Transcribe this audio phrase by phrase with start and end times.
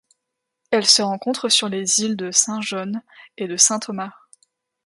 [0.71, 3.03] Elle se rencontre sur les îles de Saint John
[3.37, 4.11] et de Saint Thomas.